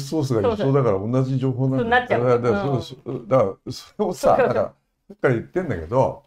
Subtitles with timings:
[0.00, 2.96] スソースが一緒だから同じ情報なんだだからだからそ
[3.98, 4.74] れをさだからだか
[5.22, 6.24] ら言ってんだけど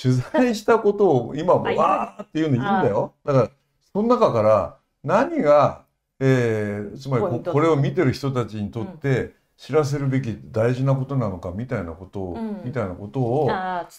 [0.00, 3.14] 取材したことを今もわーっていうのいいんだよ。
[3.24, 3.50] だから
[3.92, 5.84] その中から何が、
[6.20, 13.46] えー、つまりこれを見てる人たちにとって知らせるべき大事なことなのかみたいなことを、うん、みたいなことを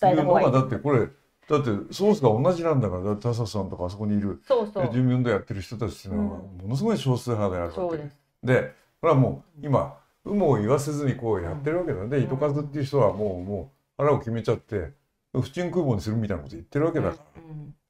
[0.01, 1.07] 言うのがだってこれ
[1.49, 4.41] だってソースが同じなんだから田佐さんとかあそこにいる。
[4.47, 4.89] そうそう。
[4.93, 8.09] 住民運動やってる人たちっていうのはものすごい少数派であるわけで
[8.43, 14.91] でこれはもう今有無を言わせずにこうやってるわけだで糸数っていう人はもうもう腹を決めちゃって
[15.33, 17.17] 不沈空母にするみたいなこと言ってるわけだか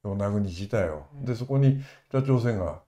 [0.04, 1.06] ら、与那国自体を。
[1.22, 2.82] でそこに北朝鮮が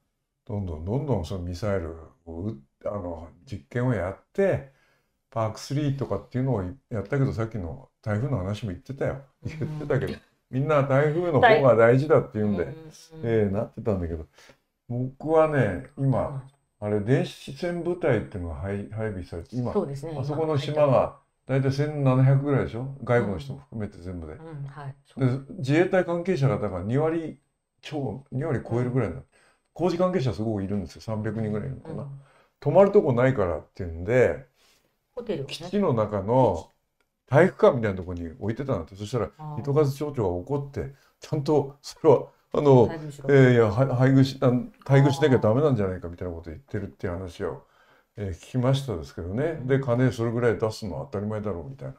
[0.47, 1.97] どんどんどんどんそのミサイル
[2.27, 2.53] を
[2.85, 4.73] あの実験をやって
[5.31, 9.23] パーク3とかっていうのをやったけどさっきの台風の話も言ってたよ。
[9.45, 10.15] 言ってたけど。
[10.51, 12.69] みんな台風の方が大事だって言うんで、
[13.25, 14.27] えー、なってたんだけど。
[14.89, 16.45] 僕はね今
[16.85, 19.81] あれ電子戦部隊っていうのが配配備されて今、ね、
[20.19, 22.95] あそこの島が大体1700ぐらいでしょ？
[23.03, 24.35] 外部の人も含めて全部で。
[24.35, 27.39] うんはい、で自衛隊関係者がだから2割
[27.81, 29.23] 超2割超えるぐらいだ、
[29.73, 31.03] 工事関係者すごくいるんですよ。
[31.03, 32.03] 300人ぐらいいるのかな。
[32.03, 32.21] うん、
[32.61, 34.45] 泊まるとこないからっていうんで、
[35.27, 36.71] ね、基地の中の
[37.27, 38.95] 体育館みたいなところに置いてたんだって。
[38.95, 42.89] そしたら糸数町長が怒ってちゃんとそれはあの、
[43.29, 44.39] えー、いや配偶し
[44.85, 47.67] 配偶しなきゃダメなんじゃないかみたいなこと言ってるっていう話を、
[48.17, 49.61] えー、聞きましたですけどね。
[49.65, 51.95] で金それぐらい出すのは当たり前だろうみたいな。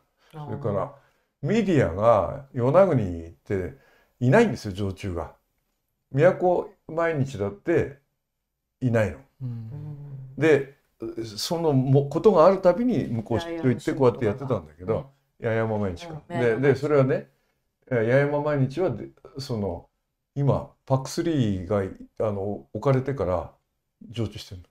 [0.45, 0.93] それから
[1.41, 3.77] メディアが与那国に行って
[4.19, 5.33] いないんですよ常駐が。
[6.13, 7.99] 都毎日だって
[8.79, 9.17] いないの。
[10.37, 10.75] で
[11.37, 16.21] そのもことがあるたびに向こう出張行ってこうやってやってたんだけど八重山毎日か。
[16.29, 17.29] ででそれはね
[17.89, 18.95] 八重山毎日は
[19.37, 19.89] その
[20.35, 23.51] 今パック3があの置かれてから
[24.09, 24.61] 常駐してる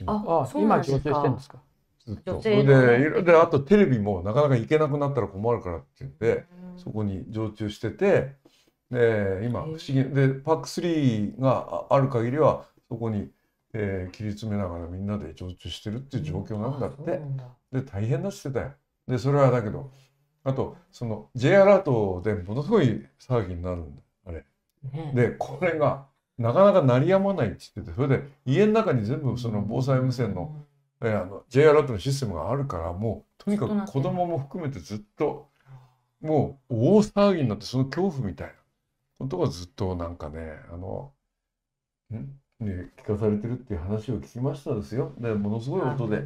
[0.00, 0.32] の。
[0.42, 1.58] あ今常駐してるんですか。
[2.06, 2.40] ずっと。
[2.40, 6.44] でであとテレビもなかなか行けなくなったら困るからって言って
[6.76, 8.36] そこに常駐してて
[8.90, 13.30] で今不思議でパック3がある限りはそこに
[13.74, 17.20] えー、切り詰めながらみんなで常駐してるっていう状況なんだって、
[17.72, 18.72] で大変だってたよ。
[19.08, 19.90] でそれはだけど
[20.44, 24.02] あとその J アラートでものすごい騒ぎになるんだ
[25.14, 26.06] でこれが
[26.38, 30.64] なかなか鳴りやまないって言っててそれで家の中に全部その防災無線の,、
[31.00, 35.48] えー、あの J アラートのシステムがあるからもうとにかく子供も含めてずっと
[36.20, 38.54] もう大騒ぎになってその恐怖みたいな。
[39.18, 41.12] ことがずっとなんかねあの
[42.12, 42.40] ん？
[42.60, 45.12] ね、聞かされてるっていう話を聞きましたですよ。
[45.18, 46.24] でものすごい音で、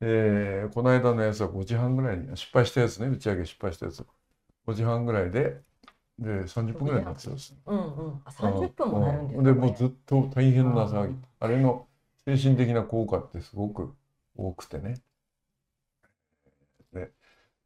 [0.00, 3.08] えー、この間のやつは5時半ぐらいに失敗したやつね。
[3.08, 4.04] 打ち上げ失敗したやつ。
[4.66, 5.60] 5時半ぐらいで
[6.18, 7.54] で30分ぐらいになってたんです。
[7.66, 11.86] うんうん、30分もなるんですでもうずっと大変な騒ぎあれの
[12.26, 13.94] 精神的な効果ってすごく
[14.36, 15.00] 多くてね。
[16.92, 17.10] で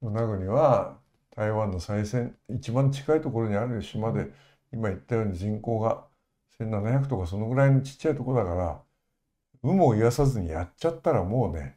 [0.03, 0.99] 与那国は
[1.35, 4.31] 台湾の最先一番近いところにある島で
[4.73, 6.05] 今言ったように人口が
[6.59, 8.81] 1700とかそのぐらいのちっちゃいとこだから
[9.65, 11.77] 有無を言わさずにやっちゃったらもうね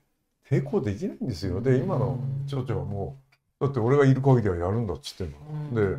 [0.50, 1.62] 抵抗できないんですよ。
[1.62, 3.18] で今の町長はも
[3.62, 5.74] うだって俺がいる限りはやるんだっつってんの。
[5.74, 5.98] で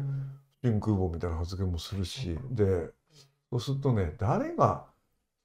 [0.66, 2.90] 新空母みたいな発言もするしで
[3.50, 4.84] そうするとね誰が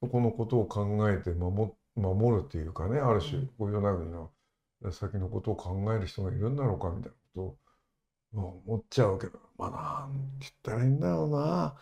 [0.01, 4.31] そこのことを考えて守守るっていうかねある種こういうな国の
[4.91, 7.57] 先のことを考える人がいるんだろうかみたいなこ
[8.33, 11.75] とを思っちゃうけどまあなんて言ったらいいんだろうな。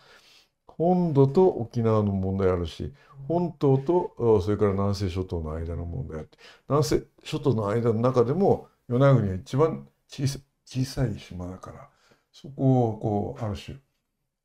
[0.68, 2.94] 本土と沖縄の問題あるし
[3.28, 6.38] 本島とそれから南西諸島の間の問題あって
[6.70, 11.90] 南西諸島の間の中でも与那国は一番小さ小さい島だから
[12.32, 13.78] そこをこうある種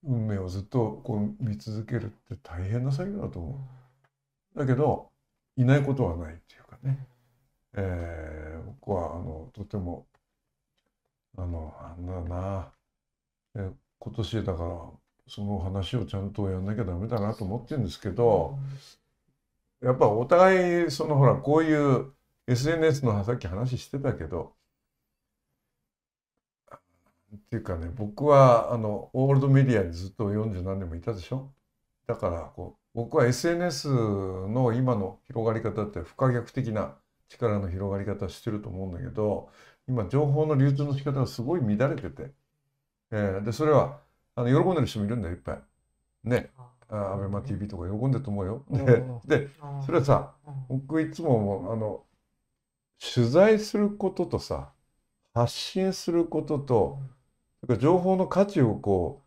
[0.07, 3.59] 運命をずっとこう見続けるって大変な作業だと思
[4.55, 4.59] う。
[4.59, 5.11] だけど
[5.57, 7.07] いないことはないっていうかね、
[7.75, 10.07] えー、僕はあのとても
[11.37, 11.75] あの
[12.07, 12.73] なんだな、
[13.57, 14.81] えー、今年だから
[15.27, 18.59] その話をちゃんとやんなきゃダメだなと思ってるんですけど、
[19.83, 22.13] やっぱお互いそのほらこういう
[22.47, 24.54] SNS のさっき話してたけど
[27.35, 31.53] っていうかね僕はあのオールドメディアにずっと40何年もいたでしょ？
[32.07, 36.95] だからこう僕は SNS の今の広がり方って不可逆的な
[37.29, 39.49] 力の広がり方してると思うんだけど
[39.89, 42.31] 今情報の流通の仕方がすごい乱れてて、
[43.11, 43.99] えー、でそれは
[44.37, 45.63] あの喜んでる人もいるんだよいっぱい。
[46.25, 46.51] ね。
[46.89, 48.65] アベマ t v とか喜んでると思うよ。
[48.71, 49.49] でで
[49.85, 50.35] それはさ
[50.69, 52.05] 僕いつもあの
[53.15, 54.71] 取材することとさ
[55.33, 56.99] 発信することと
[57.79, 59.23] 情報の価値をこ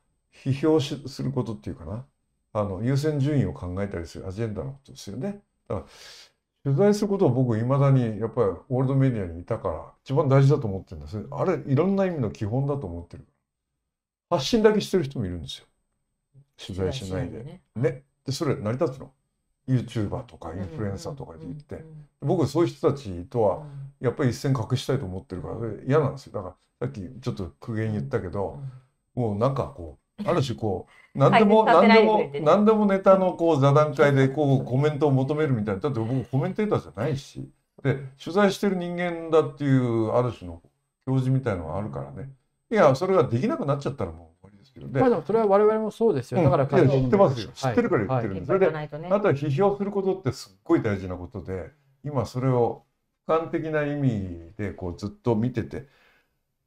[0.45, 2.05] う批評することっていうかな。
[2.53, 5.41] あの優先順位を考えたりするアジェンダのことですよね。
[5.67, 5.85] だから
[6.63, 11.23] 取材することを僕いまだにやっぱりオールドメディアにいたから一番大事だと思ってるんです。
[11.31, 13.25] あれいろんな意味の基本だと思ってる
[14.29, 15.65] 発信だけしてる人もいるんですよ。
[16.57, 17.43] 取材しないで。
[17.43, 17.61] ね。
[17.75, 18.03] ね。
[18.25, 19.11] でそれ成り立つの。
[19.67, 21.83] YouTuber とかインフルエンサーとかで言って。
[22.21, 23.65] 僕そういう人たちとは
[23.99, 25.55] やっぱり一線隠したいと思ってるから
[25.85, 26.33] 嫌なんですよ。
[26.33, 28.59] だからさっきちょっと苦言言ったけど
[29.15, 37.49] もうなんかこうある種こう何でも 何でも何でもネタのこう座談会でこうコメントを求めるみたいなだって僕コメンテーターじゃないし
[37.83, 40.61] で取材してる人間だっていうある種の
[41.05, 42.31] 表示みたいのがあるからね。
[42.69, 44.99] いやそれができなくなっちゃったらもう終わりですけどね。
[44.99, 46.43] まあでもそれは我々もそうですよ。
[46.43, 47.49] だから、知ってますよ。
[47.53, 51.71] 知ってるから言ってるんで、それであとは批評することってすっごい大事なことで
[52.03, 52.83] 今それを
[53.25, 55.87] 俯瞰的な意味でこうずっと見てて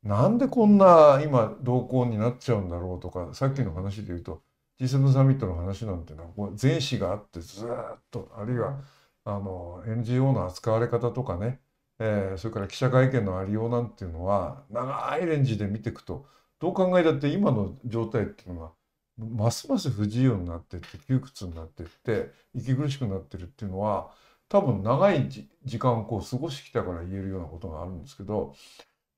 [0.02, 4.42] なんでこんな今同行になっちゃうんだろうとかさっきの話で言うと
[4.80, 7.68] G7 サミットの話なんてのは前史があってずっ
[8.10, 8.80] とあるいは
[9.24, 11.60] あの NGO の扱われ方とかね、
[11.98, 16.24] えー、それから記者会見のありようなんていうのは長いレンジで見ていくと
[16.60, 18.72] どう考えたって今の状態っていうのは
[19.18, 24.10] ますます不自由になってって窮屈になってって息苦しくなってるっていうのは
[24.48, 28.54] 多分長い時間をこう過ごしてきたから言えるようなことがあるんですけど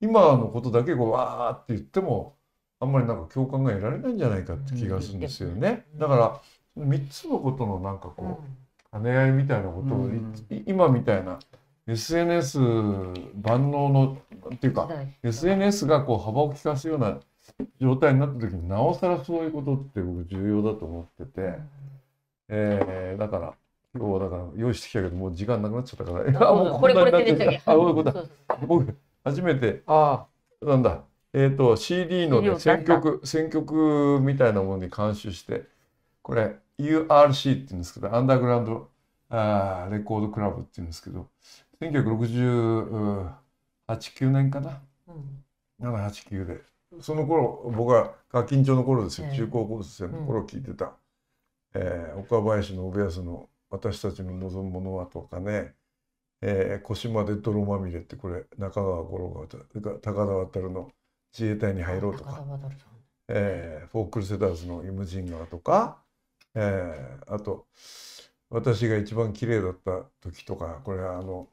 [0.03, 2.35] 今のことだけこうわーって言っても
[2.81, 5.85] あんまりなんか共感が得られないんじゃないかって気がするんですよね。
[5.95, 6.41] だか
[6.77, 10.09] ら3つのことのなんかこう兼ね合いみたいなことを、
[10.65, 11.39] 今みたいな
[11.87, 12.59] SNS
[13.41, 14.17] 万能の
[14.53, 14.89] っていうか
[15.23, 17.19] SNS がこう幅を利かすような
[17.79, 21.59] 状態になった時になおさらそういうことって僕重要だと思ってて、
[22.49, 23.53] えー、だから
[23.95, 26.49] 今日はだから用意してきたけどもう時間なくなっちゃったから。
[26.49, 27.75] あもうこれこれ出てあ、
[28.67, 30.27] 僕初めて、あ
[30.61, 31.03] あ、なんだ、
[31.33, 35.63] えっ、ー、と、CD の、ね、選曲、選曲みたいなものに監修して、
[36.21, 38.89] これ、URC って言うんですけど、アンダーグラウンド
[39.29, 41.27] あレコードクラブって言うんですけど、
[41.81, 43.33] 1968、
[43.87, 44.79] 9年かな？
[45.07, 45.43] うん、
[45.81, 46.61] 7、8、9で。
[47.01, 49.27] その頃、僕はガキンチョの頃ですよ。
[49.33, 50.85] 中高校生の頃聞いてた。
[50.85, 55.73] うん、えー、岡林の信康の私たちの望むものはとかね、
[56.45, 60.91] えー、腰まで泥まみれってこれ中川五郎が高田渡の
[61.33, 62.45] 自衛隊に入ろうとか、
[63.29, 66.03] えー、フォークルセダーズのイムジンガーとか、
[66.55, 67.67] えー、あと
[68.49, 71.49] 私が一番綺麗だった時とかこれはあの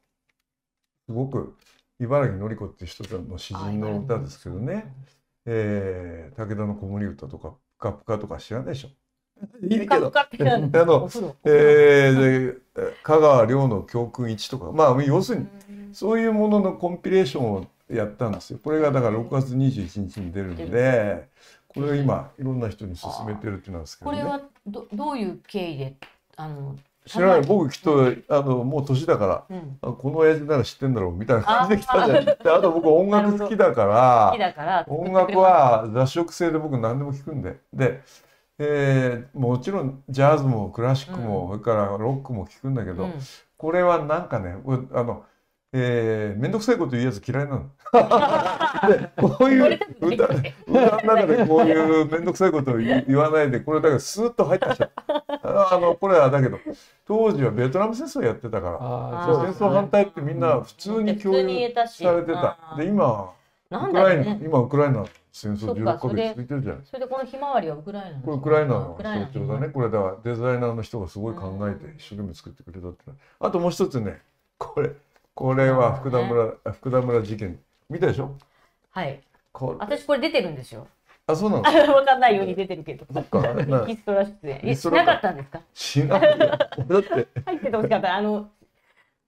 [1.07, 1.57] すごく
[1.99, 4.95] 茨城のり子っていう人の詩人の歌ですけどね、
[5.47, 8.91] えー、武田の子守歌とか「ぷかぷか」とか知らないでしょ？
[9.63, 10.29] いいけど、 あ
[10.85, 11.09] の、
[11.45, 12.61] えー、
[13.03, 15.47] 香川亮の教訓1とか、まあ、要するに、
[15.93, 18.59] そういうもののコンピレーションをやったんですよ。
[18.63, 21.29] これがだから6月21日に出るんで、
[21.69, 25.97] これを今、いろんな人に勧めてるってなんですけど、ね、これはどどういう経緯で、
[26.37, 26.77] あの、
[27.07, 27.41] 知らない。
[27.43, 37.59] 僕きっとあのもう年だから、うん、この親父なら知ってんだろうみたいな感じで来たじゃんああと僕音楽好きだから音楽は雑食性で僕何でも聞くんで。
[37.73, 38.03] で
[38.63, 43.13] えー、もちろんジャズもクラシックも、うん、それからロックも聴くんだけど、うん、
[43.57, 44.57] これはなんかね
[44.93, 45.25] あの
[45.73, 47.71] えー、めんどくさいこと言うやつ嫌いなの。
[48.89, 54.91] でこういう歌歌の中でこういうめんどくさいことを言わないでこれだけどスーッと入ってきた。
[55.43, 56.59] あのこれはだけど
[57.07, 58.79] 当時はベトナム戦争やってたから
[59.45, 62.59] 戦争反対ってみんな普通に共有されてた。
[62.77, 63.31] で今
[63.71, 68.97] ウクライナ、今ウクライナ戦争16ヶ月続いてるじゃないそれでこのひまわりはウクライナこれウクライナの
[69.33, 72.99] 象徴だねこれだデザイナーの人がすごい考えて一生懸命作ってくれたって
[73.39, 74.21] あともう一つね
[74.59, 74.91] これ
[75.35, 77.59] これは福田村、福田村事件
[77.89, 78.37] 見たでしょ？
[78.91, 79.21] はい
[79.53, 80.87] こ私これ出てるんですよ
[81.27, 81.63] あ、そうなの？
[81.95, 83.07] わかんないように出てるけど。
[83.13, 83.39] そっか。
[83.57, 84.61] エキストラ出演。
[84.65, 85.61] え、しなかったんですか？
[85.73, 86.39] しない。
[86.39, 87.29] だって。
[87.47, 88.17] 入っててほしかった。
[88.17, 88.49] あの。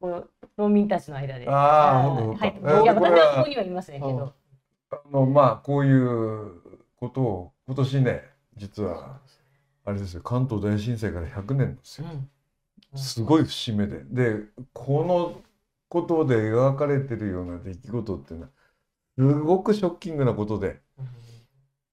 [0.00, 0.24] この
[0.58, 1.46] 農民たちの間で。
[1.48, 1.52] あ
[2.02, 2.82] あ、はい。
[2.82, 4.32] いや、私はここにはいませんけど。
[4.92, 6.60] あの、まあ、こういう
[6.96, 8.22] ことを、今年ね、
[8.56, 9.20] 実は。
[9.84, 12.08] あれですよ、関東大震災から100年ですよ。
[12.96, 14.04] すごい節目で。
[14.04, 14.36] で、
[14.72, 15.42] この
[15.88, 18.52] ことで描かれてるような出来事っていうのは。
[19.18, 20.80] すごくショッキングなことで。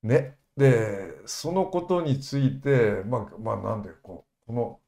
[0.04, 0.38] ね。
[0.58, 4.80] で、そのことについて、まあ、まあ、なんで、こう、この。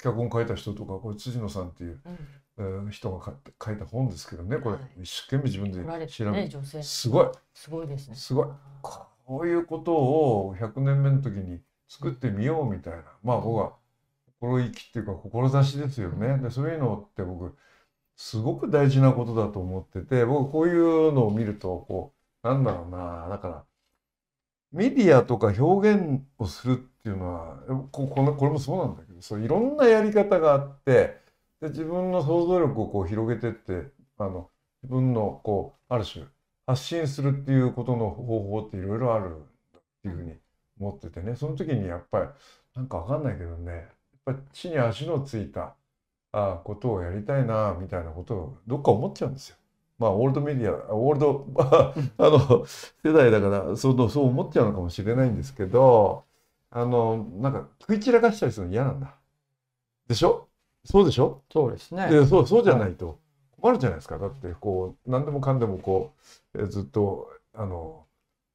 [0.00, 2.00] 脚本書いた人とかこれ辻野さんっていう、
[2.56, 3.32] うん、人が
[3.64, 7.26] 書いた本ですけどねこれ、はい、一生懸命自分で調べて、ね、すごい。
[7.52, 8.14] すごいですね。
[8.14, 8.46] すごい。
[8.82, 13.02] こういうことを100年目の時に作ってみようみたいな。
[13.22, 13.74] まあ僕は
[14.40, 16.38] 心意気っていうか志ですよね。
[16.38, 17.54] でそういうのって僕
[18.16, 22.14] すごく大事なことだと思ってて僕こういうのを見るとこ
[22.44, 23.28] うなんだろうな。
[23.28, 23.64] だから
[24.72, 27.56] メディアとか表現をするっていうのは
[27.90, 31.20] こここれもそうなんだけどそういろんなやり方があって
[31.60, 34.50] で自分の想像力をこう広げてってあの
[34.82, 36.26] 自分のこうある種
[36.66, 40.34] 発信するっていうことの方法っていろいろあるっていうふうに
[40.78, 42.26] 思っててねその時にやっぱり
[42.74, 45.74] なんかわかんないけどねやっぱ地に足のついた
[46.32, 49.57] あことをやりたいなみたいなことをどっか思っちゃうんですよ。
[49.98, 52.64] まあオールドメディアオールド あの
[53.04, 56.24] 世代だからそのそう思っちゃうのかもしれないんですけど
[56.70, 59.14] あのなんか食い散らかしたりするの嫌なんだ。
[60.08, 60.48] でしょ？
[60.84, 61.42] そうでしょ？
[61.52, 62.08] そうですね。
[62.10, 63.18] でそうそうじゃないと
[63.60, 64.18] 困るじゃないですか。
[64.18, 66.12] だってこう何でもかんでもこ
[66.54, 68.04] う、えーずっとあの、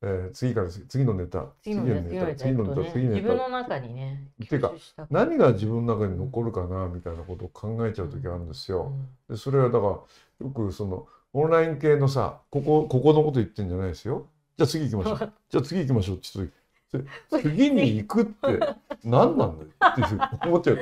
[0.01, 3.21] えー次から次次のネタ次のネタ次のネタ次のネタ。
[3.21, 8.91] 自分の中にねてか吸収した何が自分の中に残るかなみたいなことを考えちゃう時あるんですよ。
[9.29, 10.03] でそれはだからよ
[10.53, 14.27] くそのオンライン系のさここここのこと言ってんじゃないですよ。
[14.57, 15.31] じゃあ次行きましょう。
[15.49, 16.17] じゃあ次行きましょう。
[16.17, 16.47] って言っ
[17.31, 18.59] た時次に行くって
[19.03, 19.69] 何なんだよ。
[19.83, 20.79] って思っちゃう。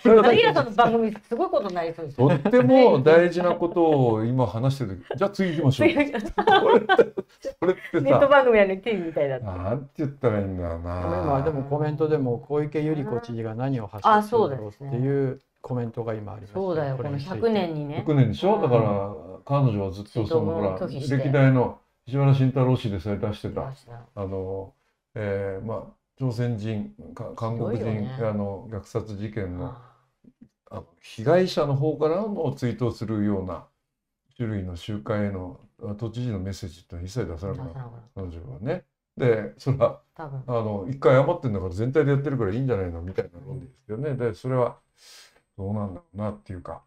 [0.00, 5.18] それがマリアさんの番組すごいことになりそうですとっても大事なことを今話してる時。
[5.18, 5.88] じゃあ次行きましょう。
[5.88, 6.12] ネ
[6.62, 7.14] これって
[7.58, 9.46] それってットさ番組はねテレビみたいだった。
[9.46, 11.00] なんて言ったらいいんだよな。
[11.24, 16.64] 今でもコメントでも小池百合子知事が何を発信するんだろうっていうコメントが今ありましたね。
[16.64, 16.96] そうだよ。
[16.96, 18.04] この100年にね。
[18.06, 18.60] 100年でしょ？
[18.62, 19.10] だから
[19.48, 23.72] 彼女はずっとそのほら歴代の石原慎太郎氏でさえ出してた。
[24.14, 24.74] あの、
[25.14, 28.18] えーまあ朝鮮人か韓国人、ね。
[28.20, 29.74] あの虐殺事件の
[30.70, 33.66] あの被害者の方からの追悼するような
[34.36, 37.90] 種類の集会へのあ都知事のメッセージって一切出さなくなった。
[38.16, 38.84] 彼女はね。
[39.16, 44.14] でそれはあの一回謝ってんだから全体でやってるからいいんじゃないのみたいな論理ですよね。
[44.14, 44.76] でそれは
[45.56, 46.82] どうなんだろうなっていうか。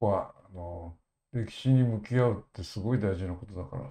[0.00, 0.94] ここはあの
[1.34, 3.82] 歴史に向き合うってすごい大事なことだから。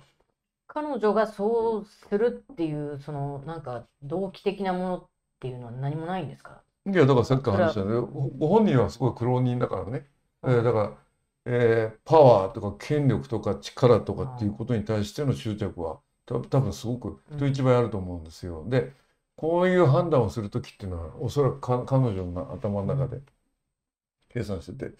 [0.68, 5.04] 彼女がそうするっていうそのなんか動機的なものっ
[5.40, 6.62] ていうのは何もないんですか？
[6.86, 7.94] いやだからさっきから話したよね。
[8.12, 10.08] ごご本人はすごい苦労人だからね、
[10.44, 10.98] えーだから、
[11.46, 18.66] えーパワーとか権力とか力とかっていうことに対しての執着はた多分すごく人一倍あると思うんですよ。
[18.68, 18.94] で
[19.36, 23.22] こういう判断をする時っていうのはおそらくか彼女の頭の中で
[24.30, 24.96] 計算してて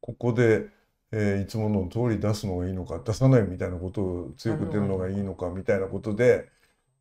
[0.00, 0.68] ここで、
[1.12, 6.50] えーいつもの通り出すのがいいのか出さないみたいなことを強く出るのがいいのかみたいなことで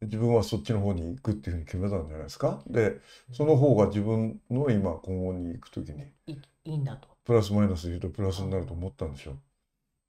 [0.01, 2.63] 自分はそっちの方に行くっていうふうに決めたんじゃないですか。
[2.67, 3.01] で
[3.33, 9.35] その方が自分の今今後に行く時にいいいんだとプラスマイナスで言うとプラスになると思ったんでしょう。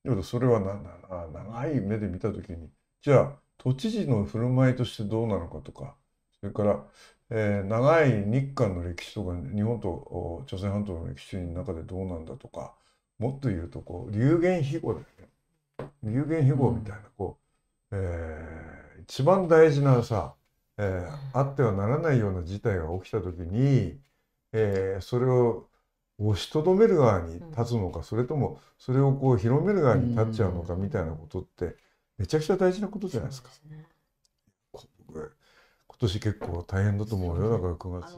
[0.04, 2.70] だけどそれはななな長い目で見た時に
[3.02, 5.96] じゃあ都知事の振る舞いとしてどうなのかとか
[6.40, 6.86] それから、
[7.30, 12.74] えー長い日韓の歴史とか日本とお朝鮮半島の歴史の中でどうなんだとか
[13.18, 15.28] もっと言うとこう流言飛語だよね。
[16.04, 17.38] 流言飛語みたいな、こ
[17.92, 20.34] う、えー一番大事なさ、
[20.78, 24.00] えーあってはならないような事態が起きた時に、
[24.52, 25.68] えーそれを
[26.18, 31.76] 押しとどめる側に立つのか、それともそれをこう広める側に立っちゃうのかみたいなことって
[32.18, 33.50] めちゃくちゃ大事なことじゃないですか。
[33.50, 33.86] すね。
[34.72, 34.84] こ
[35.88, 38.16] 今年結構大変だと思うよだから9月。